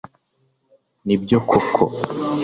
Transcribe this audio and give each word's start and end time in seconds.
Nibyo 1.05 1.37
koko 1.49 1.83